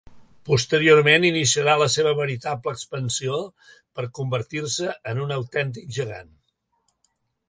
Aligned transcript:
Posteriorment 0.49 1.25
iniciarà 1.27 1.73
la 1.81 1.87
seva 1.95 2.13
veritable 2.19 2.73
expansió 2.77 3.37
per 3.99 4.07
convertir-se 4.21 4.89
en 5.13 5.21
un 5.27 5.35
autèntic 5.37 5.93
gegant. 5.99 6.33